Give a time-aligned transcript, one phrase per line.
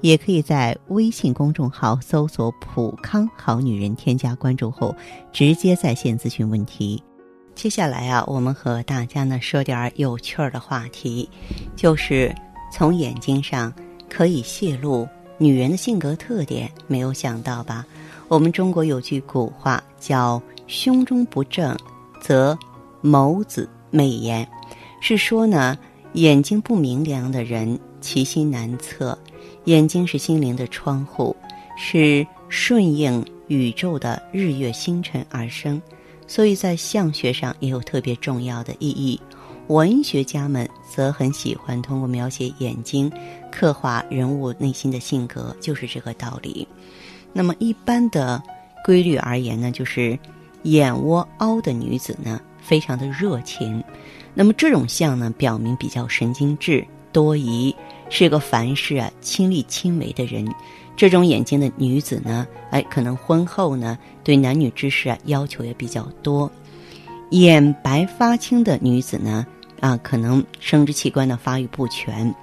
[0.00, 4.94] 也可以在微信公众号搜索“普康好女人”，添加关注后
[5.32, 7.02] 直接在线咨询问题。
[7.54, 11.28] 接下来啊，我们和大家呢说点有趣儿的话题，
[11.76, 12.34] 就是
[12.72, 13.72] 从眼睛上
[14.08, 17.84] 可以泄露女人的性格特点，没有想到吧？
[18.28, 21.76] 我们中国有句古话叫“胸中不正，
[22.20, 22.56] 则
[23.02, 24.48] 眸子媚焉”，
[25.02, 25.76] 是说呢，
[26.14, 29.18] 眼睛不明亮的人其心难测。
[29.64, 31.34] 眼睛是心灵的窗户，
[31.76, 35.80] 是顺应宇宙的日月星辰而生。
[36.26, 39.20] 所以在相学上也有特别重要的意义。
[39.66, 43.10] 文学家们则很喜欢通过描写眼睛，
[43.50, 46.66] 刻画人物内心的性格，就是这个道理。
[47.32, 48.42] 那么一般的
[48.84, 50.18] 规律而言呢，就是
[50.62, 53.82] 眼窝凹的女子呢，非常的热情。
[54.34, 57.74] 那么这种相呢，表明比较神经质、多疑，
[58.10, 60.46] 是个凡事啊亲力亲为的人。
[60.96, 66.50] 这种眼睛的女子呢，哎，可能婚后呢，对男女之事啊要求也比较多。
[67.30, 69.46] 眼白发青的女子呢，
[69.80, 72.34] 啊，可能生殖器官的发育不全。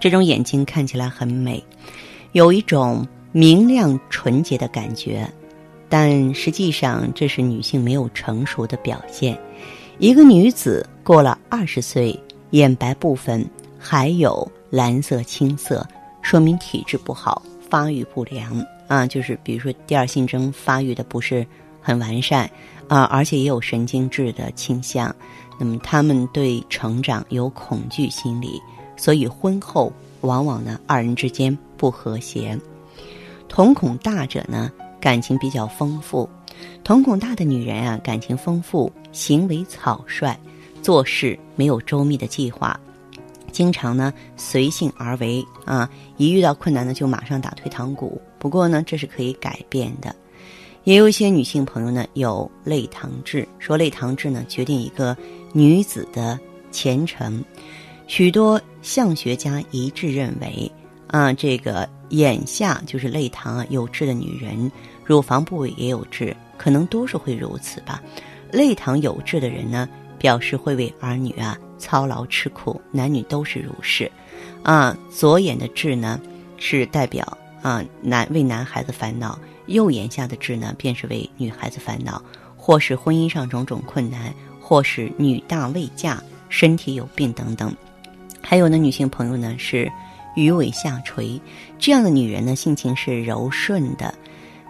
[0.00, 1.62] 这种眼睛看起来很美，
[2.32, 5.30] 有一种明亮纯洁的感觉，
[5.90, 9.38] 但实际上这是女性没有成熟的表现。
[9.98, 12.18] 一个女子过了二十岁，
[12.52, 13.44] 眼白部分
[13.78, 15.86] 还有蓝色、青色，
[16.22, 17.42] 说明体质不好。
[17.68, 21.46] 发育不良啊，就是比如说第二性征发育的不是
[21.80, 22.50] 很完善
[22.88, 25.14] 啊，而且也有神经质的倾向。
[25.56, 28.60] 那么他们对成长有恐惧心理，
[28.96, 32.58] 所以婚后往往呢二人之间不和谐。
[33.46, 36.28] 瞳孔大者呢感情比较丰富，
[36.82, 40.36] 瞳孔大的女人啊感情丰富，行为草率，
[40.82, 42.78] 做事没有周密的计划。
[43.50, 48.20] 经常呢随性而为啊，一遇到困难呢就马上打退堂鼓。
[48.38, 50.14] 不过呢这是可以改变的。
[50.84, 55.14] 也有一些女性朋友呢有泪堂痣，说泪堂痣呢决定一个
[55.52, 56.38] 女子的
[56.70, 57.44] 前程。
[58.06, 60.70] 许多相学家一致认为
[61.06, 64.72] 啊，这个眼下就是泪堂啊有痣的女人，
[65.04, 68.02] 乳房部位也有痣，可能多数会如此吧。
[68.50, 69.88] 泪堂有痣的人呢，
[70.18, 71.56] 表示会为儿女啊。
[71.80, 74.08] 操劳吃苦，男女都是如是，
[74.62, 76.20] 啊，左眼的痣呢，
[76.58, 79.36] 是代表啊男为男孩子烦恼；
[79.66, 82.22] 右眼下的痣呢，便是为女孩子烦恼，
[82.56, 87.74] 或是婚姻上种种困难，或是女大未嫁、身体有病等等。
[88.42, 89.90] 还有呢，女性朋友呢是
[90.36, 91.40] 鱼尾下垂，
[91.78, 94.14] 这样的女人呢性情是柔顺的。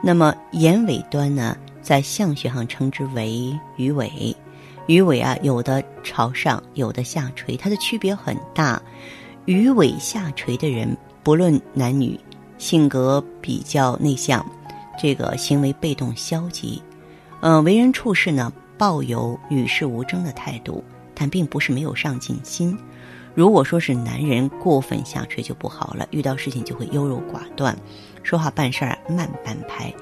[0.03, 4.35] 那么眼尾端呢，在相学上称之为鱼尾。
[4.87, 8.81] 鱼尾啊，有的朝上，有的下垂，它的区别很大。
[9.47, 12.19] 鱼尾下垂的人，不论男女，
[12.59, 14.45] 性格比较内向，
[15.01, 16.83] 这个行为被动消极，
[17.41, 20.83] 嗯，为人处事呢，抱有与世无争的态度，
[21.15, 22.77] 但并不是没有上进心。
[23.35, 27.77] 如果说是男人过分下垂就不好了，遇到事情就会优柔寡断，
[28.25, 29.93] 说话办事儿慢半拍。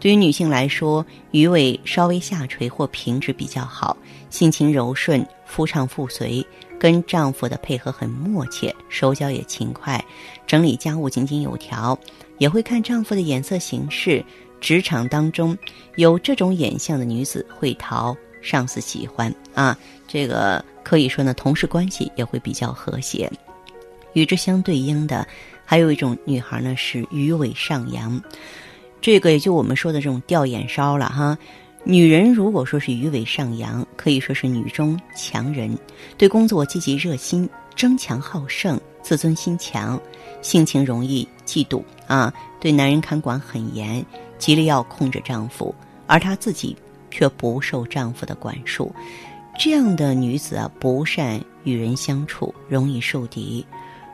[0.00, 3.96] 对于女性来说，鱼尾稍微下垂或平直比较好，
[4.30, 6.46] 性情柔顺，夫唱妇随，
[6.78, 10.02] 跟丈夫的配合很默契，手脚也勤快，
[10.46, 11.98] 整理家务井井有条，
[12.38, 14.24] 也会看丈夫的眼色行事。
[14.60, 15.56] 职场当中
[15.94, 19.76] 有这种眼相的女子会讨上司喜欢啊，
[20.06, 23.30] 这个可以说呢，同事关系也会比较和谐。
[24.14, 25.26] 与之相对应的，
[25.64, 28.20] 还有一种女孩呢，是鱼尾上扬。
[29.00, 31.36] 这个也就我们说的这种吊眼梢了哈。
[31.84, 35.76] 女人如果说是鱼尾上扬，可以说是女中强人，
[36.18, 39.98] 对工作积极热心，争强好胜，自尊心强，
[40.42, 42.32] 性情容易嫉妒啊。
[42.60, 44.04] 对男人看管很严，
[44.36, 45.74] 极力要控制丈夫，
[46.06, 46.76] 而她自己
[47.10, 48.92] 却不受丈夫的管束。
[49.58, 53.64] 这样的女子啊，不善与人相处，容易受敌。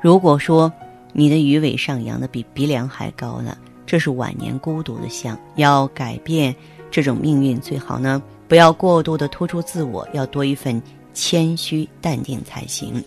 [0.03, 0.71] 如果说
[1.13, 3.57] 你的鱼尾上扬的比鼻梁还高呢？
[3.95, 6.53] 这是晚年孤独的相，要改变
[6.91, 10.83] 这种命运，最好呢不要过度的突出自我，要多一份
[11.13, 13.01] 谦虚淡定才行。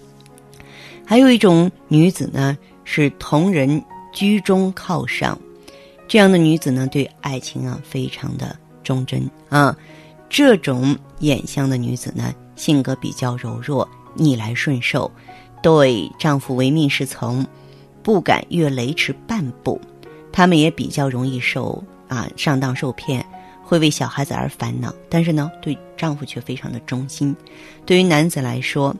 [1.05, 5.37] 还有一种女子呢，是同人居中靠上，
[6.07, 9.75] 这样的女子呢，对爱情啊非常的忠贞啊，
[10.29, 15.11] 这种眼相的女子呢，性格比较柔弱、逆来顺受，
[15.61, 17.45] 对丈夫唯命是从，
[18.01, 19.77] 不敢越雷池半步。
[20.37, 23.25] 她们也比较容易受啊上当受骗，
[23.63, 27.35] 会为小孩子而烦恼，但是呢，对丈夫却非常的忠心。
[27.87, 28.95] 对于男子来说，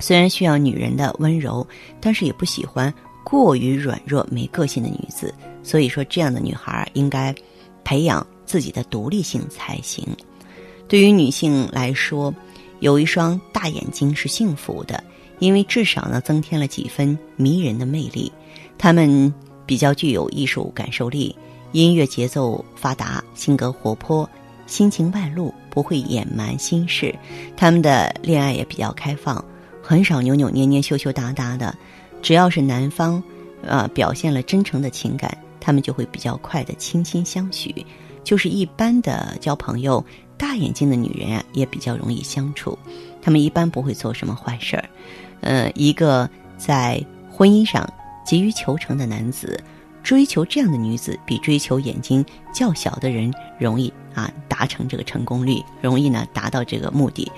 [0.00, 1.64] 虽然需要女人的温柔，
[2.00, 2.92] 但是也不喜欢
[3.22, 5.32] 过于软弱、没个性的女子。
[5.62, 7.32] 所以说，这样的女孩应该
[7.84, 10.04] 培养自己的独立性才行。
[10.88, 12.34] 对于女性来说，
[12.80, 15.00] 有一双大眼睛是幸福的，
[15.38, 18.32] 因为至少呢增添了几分迷人的魅力。
[18.76, 19.32] 她们
[19.70, 21.32] 比较具有艺术感受力，
[21.70, 24.28] 音乐节奏发达，性格活泼，
[24.66, 27.14] 心情外露，不会隐瞒心事。
[27.56, 29.44] 他们的恋爱也比较开放。
[29.80, 31.72] 很少扭扭捏捏、羞羞答答的，
[32.20, 33.22] 只要是男方，
[33.62, 37.72] 呃，表现了真诚的情感，他们就会比较快的倾心相许。
[38.24, 40.04] 就是一般的交朋友，
[40.36, 42.76] 大眼睛的女人啊，也比较容易相处。
[43.22, 44.84] 他们一般不会做什么坏事儿。
[45.42, 46.28] 呃，一个
[46.58, 47.00] 在
[47.30, 47.88] 婚姻上
[48.30, 49.60] 急于求成的男子，
[50.04, 52.24] 追求这样的女子，比追求眼睛
[52.54, 57.28] 较小的人容易啊，达成这个成功率，容易呢达到这个目的。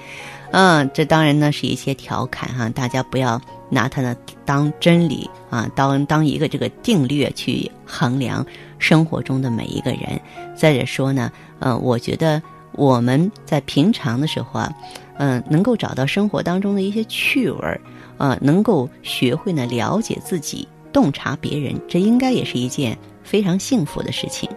[0.50, 3.41] 嗯，这当然呢是一些调侃哈，大家不要
[3.71, 8.44] 拿它呢当真理啊，当当一个这个定律去衡量
[8.79, 10.21] 生活中的每一个人。
[10.55, 12.43] 再者说呢，嗯，我觉得
[12.73, 14.71] 我们在平常的时候啊，
[15.17, 17.81] 嗯，能够找到生活当中的一些趣味儿，
[18.19, 24.49] 啊，能够学会呢了解自己，洞察别人，这应该也是一件非常幸福的事情。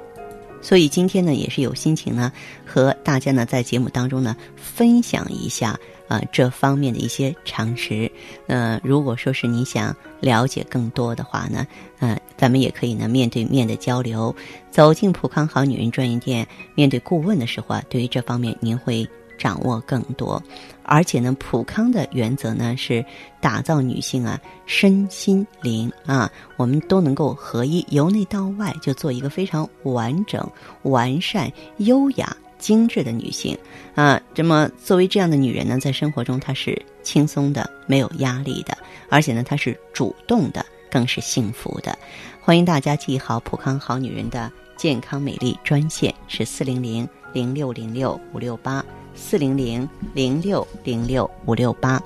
[0.62, 2.32] 所以今天呢，也是有心情呢，
[2.66, 8.12] 和大家呢在节目当中呢分享一下啊这方面的一些常识。
[8.48, 11.68] 呃，如果说是你想了解更多的话呢，
[12.00, 14.36] 嗯，咱们也可以呢面对面的交流。
[14.72, 19.08] 走进普康好女人专营店，面对顾问的时候啊，对于这方面您会。
[19.38, 20.42] 掌握更多，
[20.84, 23.04] 而且呢，普康的原则呢是
[23.40, 30.46] 打造女性啊身心灵啊，我们都能够合一，由内到外就做一个非常完整、
[30.84, 33.58] 完善、优雅、精致的女性
[33.94, 34.20] 啊。
[34.34, 38.78] 这么作为这样的女人呢，在生活中她是轻松的、没有压力的，
[39.10, 41.98] 而且呢，她是主动的，更是幸福的。
[42.42, 48.86] 欢迎大家记好普康好女人的健康美丽专线是四零零零六零六五六八。
[49.16, 52.02] 四零零零六零六五六八。